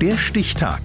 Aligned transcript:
Der 0.00 0.16
Stichtag. 0.16 0.80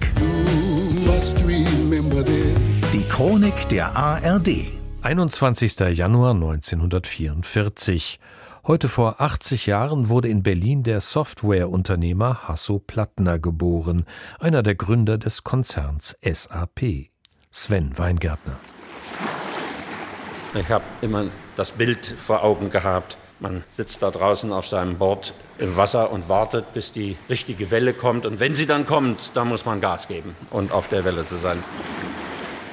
Die 2.92 3.04
Chronik 3.08 3.68
der 3.68 3.94
ARD. 3.96 4.66
21. 5.02 5.78
Januar 5.96 6.32
1944. 6.32 8.18
Heute 8.66 8.88
vor 8.88 9.20
80 9.20 9.66
Jahren 9.66 10.08
wurde 10.08 10.26
in 10.26 10.42
Berlin 10.42 10.82
der 10.82 11.00
Softwareunternehmer 11.00 12.48
Hasso 12.48 12.80
Plattner 12.80 13.38
geboren, 13.38 14.04
einer 14.40 14.64
der 14.64 14.74
Gründer 14.74 15.16
des 15.16 15.44
Konzerns 15.44 16.16
SAP. 16.20 17.10
Sven 17.52 17.96
Weingärtner. 17.96 18.56
Ich 20.54 20.68
habe 20.70 20.82
immer 21.02 21.26
das 21.54 21.70
Bild 21.70 22.04
vor 22.04 22.42
Augen 22.42 22.68
gehabt. 22.68 23.16
Man 23.40 23.64
sitzt 23.68 24.02
da 24.02 24.10
draußen 24.10 24.52
auf 24.52 24.66
seinem 24.66 24.96
Board 24.96 25.34
im 25.58 25.76
Wasser 25.76 26.12
und 26.12 26.28
wartet, 26.28 26.72
bis 26.72 26.92
die 26.92 27.16
richtige 27.28 27.70
Welle 27.70 27.92
kommt. 27.92 28.26
Und 28.26 28.40
wenn 28.40 28.54
sie 28.54 28.66
dann 28.66 28.86
kommt, 28.86 29.32
dann 29.34 29.48
muss 29.48 29.64
man 29.64 29.80
Gas 29.80 30.08
geben 30.08 30.34
und 30.50 30.72
auf 30.72 30.88
der 30.88 31.04
Welle 31.04 31.24
zu 31.24 31.36
sein. 31.36 31.58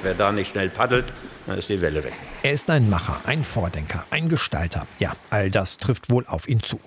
Wer 0.02 0.14
da 0.14 0.32
nicht 0.32 0.50
schnell 0.50 0.68
paddelt, 0.68 1.06
dann 1.46 1.58
ist 1.58 1.68
die 1.68 1.80
Welle 1.80 2.04
weg. 2.04 2.12
Er 2.42 2.52
ist 2.52 2.70
ein 2.70 2.88
Macher, 2.88 3.20
ein 3.24 3.44
Vordenker, 3.44 4.04
ein 4.10 4.28
Gestalter. 4.28 4.86
Ja, 4.98 5.12
all 5.30 5.50
das 5.50 5.76
trifft 5.76 6.10
wohl 6.10 6.26
auf 6.26 6.48
ihn 6.48 6.62
zu. 6.62 6.80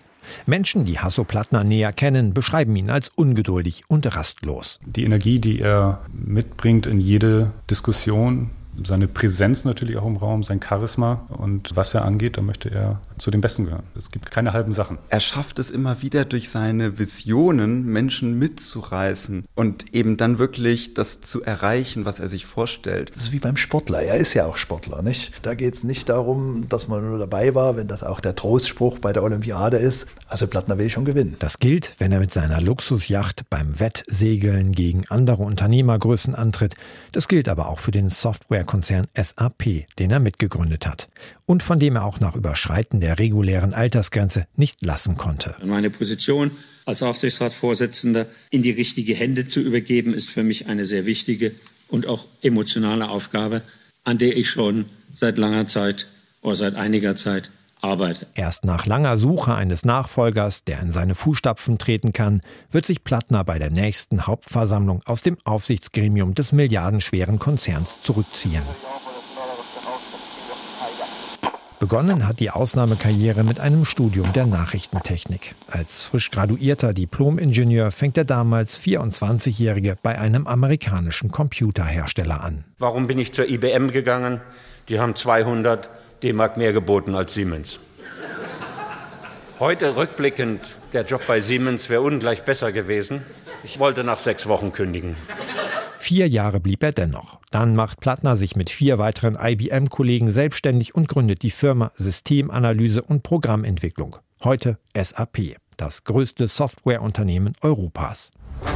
Menschen, 0.46 0.86
die 0.86 1.00
Hasso 1.00 1.24
Plattner 1.24 1.64
näher 1.64 1.94
kennen, 1.94 2.34
beschreiben 2.34 2.76
ihn 2.76 2.90
als 2.90 3.10
ungeduldig 3.10 3.84
und 3.88 4.16
rastlos. 4.16 4.80
Die 4.86 5.04
Energie, 5.04 5.40
die 5.40 5.60
er 5.60 6.02
mitbringt 6.12 6.88
in 6.88 7.00
jede 7.00 7.52
Diskussion, 7.70 8.50
seine 8.84 9.08
Präsenz 9.08 9.66
natürlich 9.66 9.98
auch 9.98 10.06
im 10.06 10.18
Raum, 10.18 10.44
sein 10.44 10.62
Charisma 10.62 11.26
und 11.30 11.76
was 11.76 11.94
er 11.94 12.06
angeht, 12.06 12.38
da 12.38 12.42
möchte 12.42 12.70
er 12.70 13.00
zu 13.18 13.32
den 13.32 13.42
Besten 13.42 13.66
gehören. 13.66 13.84
Es 13.98 14.12
gibt 14.12 14.32
keine 14.32 14.54
halben 14.54 14.74
Sachen. 14.74 14.98
Er 15.10 15.20
schafft 15.20 15.60
es 15.60 15.72
immer 15.72 16.02
wieder 16.02 16.26
durch 16.26 16.50
seine 16.50 17.00
Visionen, 17.00 17.86
Menschen 17.86 18.38
mitzureißen 18.38 19.46
und 19.56 19.94
eben 19.94 20.18
dann 20.18 20.40
wirklich 20.40 20.94
das 20.94 21.22
zu 21.22 21.44
erreichen, 21.44 22.06
was 22.06 22.20
er 22.20 22.28
sich 22.28 22.46
vorstellt. 22.46 23.12
Das 23.16 23.24
ist 23.24 23.32
wie 23.32 23.40
beim 23.40 23.58
Sportler. 23.58 24.02
Er 24.02 24.16
ist 24.16 24.34
ja 24.34 24.46
auch 24.46 24.58
Sportler, 24.58 25.02
nicht? 25.02 25.32
Da 25.44 25.54
geht 25.54 25.74
es 25.74 25.84
nicht 25.84 26.10
darum, 26.10 26.68
dass 26.70 26.88
man 26.88 27.08
nur 27.08 27.20
dabei 27.20 27.56
war, 27.56 27.78
wenn 27.78 27.88
das 27.88 28.04
auch 28.04 28.20
der 28.20 28.36
Trostspruch 28.36 29.00
bei 29.00 29.14
der 29.14 29.24
Olympiade 29.24 29.78
ist. 29.78 30.08
Also 30.28 30.48
Plattner 30.48 30.78
will 30.78 30.90
schon 30.90 31.06
gewinnen. 31.06 31.36
Das 31.40 31.60
gilt, 31.60 31.96
wenn 32.00 32.12
er 32.12 32.20
mit 32.20 32.34
seiner 32.34 32.62
Luxusjacht 32.62 33.50
beim 33.50 33.80
Wettsegeln 33.80 34.74
gegen 34.74 35.06
andere 35.10 35.44
Unternehmergrößen 35.44 36.36
antritt. 36.36 36.76
Das 37.12 37.28
gilt 37.28 37.48
aber 37.48 37.70
auch 37.70 37.80
für 37.80 37.92
den 37.92 38.10
Softwarekonzern 38.66 39.08
SAP, 39.16 39.88
den 40.00 40.12
er 40.12 40.20
mitgegründet 40.20 40.88
hat 40.88 41.08
und 41.46 41.64
von 41.64 41.80
dem 41.80 41.96
er 41.96 42.06
auch 42.06 42.20
nach 42.20 42.36
Überschreiten 42.36 43.00
der 43.00 43.20
regulären 43.20 43.74
Altersgrenze 43.74 44.48
nicht 44.56 44.84
lassen 44.84 45.18
konnte. 45.18 45.56
Meine 45.64 45.90
Position 45.90 46.52
als 46.86 47.04
Aufsichtsratsvorsitzender 47.04 48.28
in 48.50 48.62
die 48.62 48.72
richtige 48.72 49.14
Hände 49.14 49.48
zu 49.48 49.60
übergeben, 49.60 50.14
ist 50.14 50.30
für 50.30 50.44
mich 50.44 50.68
eine 50.68 50.86
sehr 50.86 51.06
wichtige 51.06 51.52
und 51.88 52.08
auch 52.08 52.26
emotionale 52.42 53.10
Aufgabe, 53.10 53.62
an 54.04 54.18
der 54.18 54.36
ich 54.36 54.50
schon 54.50 54.86
seit 55.14 55.38
langer 55.38 55.68
Zeit 55.68 56.08
oder 56.42 56.56
seit 56.56 56.76
einiger 56.76 57.16
Zeit 57.16 57.50
arbeite. 57.86 58.28
Erst 58.36 58.66
nach 58.66 58.86
langer 58.86 59.18
Suche 59.18 59.54
eines 59.54 59.86
Nachfolgers, 59.86 60.64
der 60.64 60.82
in 60.82 60.92
seine 60.92 61.16
Fußstapfen 61.16 61.78
treten 61.78 62.12
kann, 62.12 62.42
wird 62.72 62.86
sich 62.86 63.04
Plattner 63.04 63.44
bei 63.44 63.60
der 63.60 63.70
nächsten 63.70 64.28
Hauptversammlung 64.28 65.02
aus 65.06 65.22
dem 65.22 65.38
Aufsichtsgremium 65.46 66.34
des 66.34 66.52
milliardenschweren 66.52 67.40
Konzerns 67.40 68.02
zurückziehen. 68.02 68.64
Begonnen 71.78 72.26
hat 72.26 72.40
die 72.40 72.52
Ausnahmekarriere 72.52 73.44
mit 73.44 73.60
einem 73.60 73.84
Studium 73.84 74.32
der 74.32 74.46
Nachrichtentechnik. 74.46 75.56
Als 75.68 76.06
frisch 76.06 76.32
graduierter 76.32 76.94
Diplom-Ingenieur 76.94 77.92
fängt 77.92 78.16
der 78.16 78.24
damals 78.24 78.80
24-Jährige 78.80 79.98
bei 80.02 80.18
einem 80.18 80.48
amerikanischen 80.48 81.32
Computerhersteller 81.32 82.44
an. 82.44 82.64
Warum 82.80 83.08
bin 83.08 83.20
ich 83.20 83.34
zur 83.34 83.50
IBM 83.50 83.92
gegangen? 83.92 84.40
Die 84.88 85.00
haben 85.00 85.16
200 85.16 85.90
D-Mark 86.24 86.58
mehr 86.58 86.74
geboten 86.74 87.16
als 87.16 87.34
Siemens. 87.34 87.80
Heute 89.60 89.96
rückblickend, 89.96 90.78
der 90.94 91.04
Job 91.06 91.22
bei 91.28 91.40
Siemens 91.40 91.90
wäre 91.90 92.02
ungleich 92.02 92.44
besser 92.44 92.72
gewesen. 92.72 93.22
Ich 93.64 93.80
wollte 93.80 94.04
nach 94.04 94.20
sechs 94.20 94.48
Wochen 94.48 94.74
kündigen. 94.74 95.16
Vier 95.98 96.28
Jahre 96.28 96.60
blieb 96.60 96.84
er 96.84 96.92
dennoch. 96.92 97.40
Dann 97.50 97.76
macht 97.76 98.00
Plattner 98.00 98.36
sich 98.36 98.56
mit 98.56 98.70
vier 98.70 99.00
weiteren 99.00 99.38
IBM-Kollegen 99.42 100.30
selbstständig 100.30 100.94
und 100.94 101.08
gründet 101.08 101.42
die 101.42 101.52
Firma 101.52 101.92
Systemanalyse 101.96 103.02
und 103.02 103.24
Programmentwicklung. 103.24 104.18
Heute 104.44 104.78
SAP, 104.96 105.56
das 105.78 106.04
größte 106.04 106.48
Softwareunternehmen 106.48 107.54
Europas. 107.62 108.32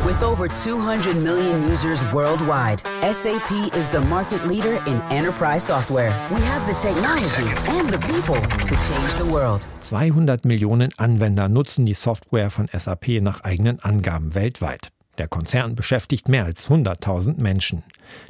With 0.06 0.24
over 0.24 0.48
200 0.48 1.16
million 1.24 1.70
users 1.70 2.04
worldwide, 2.14 2.82
SAP 3.02 3.76
is 3.76 3.90
the 3.90 4.02
market 4.10 4.46
leader 4.48 4.82
in 4.86 5.02
enterprise 5.12 5.66
software. 5.68 6.14
We 6.30 6.42
have 6.42 6.66
the 6.68 6.74
technology 6.74 7.48
and 7.78 7.90
the 7.90 8.00
people 8.08 8.36
to 8.36 8.76
change 8.88 9.18
the 9.18 9.26
world. 9.32 9.68
200 9.82 10.46
Millionen 10.46 10.92
Anwender 10.98 11.48
nutzen 11.50 11.86
die 11.86 11.94
Software 11.94 12.50
von 12.50 12.68
SAP 12.72 13.22
nach 13.22 13.42
eigenen 13.42 13.80
Angaben 13.80 14.36
weltweit. 14.36 14.92
Der 15.20 15.28
Konzern 15.28 15.76
beschäftigt 15.76 16.30
mehr 16.30 16.46
als 16.46 16.70
100.000 16.70 17.42
Menschen. 17.42 17.84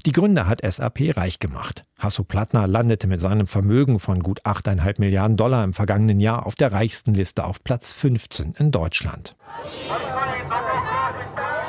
Die 0.07 0.11
Gründer 0.11 0.47
hat 0.47 0.61
SAP 0.63 1.15
reich 1.15 1.37
gemacht. 1.37 1.83
Hasso 1.99 2.23
Plattner 2.23 2.65
landete 2.65 3.05
mit 3.05 3.21
seinem 3.21 3.45
Vermögen 3.45 3.99
von 3.99 4.23
gut 4.23 4.41
8,5 4.43 4.95
Milliarden 4.99 5.37
Dollar 5.37 5.63
im 5.63 5.73
vergangenen 5.73 6.19
Jahr 6.19 6.47
auf 6.47 6.55
der 6.55 6.71
reichsten 6.71 7.13
Liste 7.13 7.43
auf 7.43 7.63
Platz 7.63 7.91
15 7.91 8.55
in 8.57 8.71
Deutschland. 8.71 9.35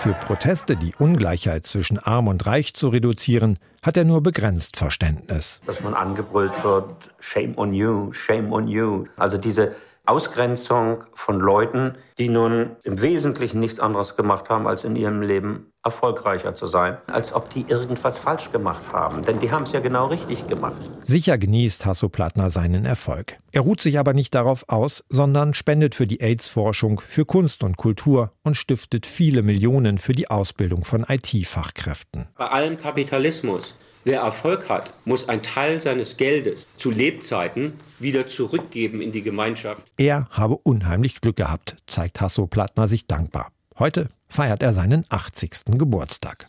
Für 0.03 0.15
Proteste, 0.15 0.77
die 0.77 0.94
Ungleichheit 0.99 1.66
zwischen 1.66 1.99
Arm 1.99 2.28
und 2.28 2.47
Reich 2.47 2.72
zu 2.72 2.88
reduzieren, 2.88 3.59
hat 3.83 3.99
er 3.99 4.05
nur 4.05 4.22
begrenzt 4.22 4.78
Verständnis. 4.78 5.61
Dass 5.66 5.83
man 5.83 5.93
angebrüllt 5.93 6.65
wird, 6.65 7.11
shame 7.19 7.53
on 7.59 7.75
you, 7.75 8.11
shame 8.11 8.50
on 8.50 8.66
you. 8.66 9.05
Also 9.19 9.37
diese 9.37 9.75
Ausgrenzung 10.06 11.05
von 11.15 11.41
Leuten, 11.41 11.94
die 12.19 12.28
nun 12.28 12.77
im 12.83 13.00
Wesentlichen 13.00 13.61
nichts 13.61 13.81
anderes 13.81 14.16
gemacht 14.16 14.49
haben, 14.49 14.66
als 14.66 14.84
in 14.84 14.97
ihrem 14.97 15.22
Leben 15.22 15.72
erfolgreicher 15.83 16.55
zu 16.55 16.66
sein, 16.66 16.99
als 17.06 17.33
ob 17.33 17.49
die 17.50 17.65
irgendwas 17.69 18.19
falsch 18.19 18.53
gemacht 18.53 18.93
haben. 18.93 19.22
Denn 19.22 19.38
die 19.38 19.50
haben 19.50 19.62
es 19.62 19.72
ja 19.72 19.81
genau 19.81 20.06
richtig 20.06 20.47
gemacht. 20.47 20.77
Sicher 21.05 21.38
genießt 21.38 21.87
Hasso 21.87 22.09
Plattner 22.09 22.50
seinen 22.50 22.84
Erfolg. 22.84 23.38
Er 23.53 23.62
ruht 23.62 23.81
sich 23.81 23.99
aber 23.99 24.12
nicht 24.12 24.34
darauf 24.34 24.65
aus, 24.69 25.05
sondern 25.09 25.55
spendet 25.55 25.94
für 25.94 26.06
die 26.06 26.21
AIDS-Forschung, 26.21 27.00
für 27.00 27.25
Kunst 27.25 27.62
und 27.65 27.77
Kultur 27.77 28.32
und 28.43 28.56
stiftet 28.56 29.06
viele 29.06 29.43
Millionen 29.43 29.99
für 29.99 30.12
die 30.12 30.31
Ausbildung 30.31 30.84
von 30.84 31.06
IT-Fachkräften. 31.09 32.28
Bei 32.37 32.49
allem 32.49 32.77
Kapitalismus 32.77 33.75
Wer 34.05 34.21
Erfolg 34.21 34.69
hat, 34.69 34.93
muss 35.05 35.28
einen 35.28 35.43
Teil 35.43 35.83
seines 35.83 36.16
Geldes 36.16 36.66
zu 36.77 36.91
Lebzeiten 36.91 37.78
wieder 37.99 38.27
zurückgeben 38.27 39.03
in 39.03 39.12
die 39.12 39.22
Gemeinschaft. 39.22 39.83
Er 39.99 40.27
habe 40.31 40.56
unheimlich 40.56 41.21
Glück 41.21 41.37
gehabt, 41.37 41.77
zeigt 41.87 42.21
Hasso 42.21 42.47
Plattner 42.47 42.88
sich 42.88 43.06
dankbar. 43.06 43.49
Heute 43.78 44.09
feiert 44.28 44.62
er 44.62 44.72
seinen 44.72 45.05
80. 45.09 45.50
Geburtstag. 45.77 46.47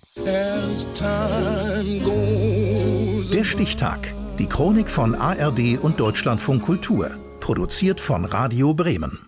Der 3.33 3.43
Stichtag. 3.43 4.13
Die 4.39 4.47
Chronik 4.47 4.89
von 4.89 5.15
ARD 5.15 5.77
und 5.81 5.99
Deutschlandfunk 5.99 6.63
Kultur. 6.63 7.11
Produziert 7.41 7.99
von 7.99 8.23
Radio 8.25 8.73
Bremen. 8.73 9.19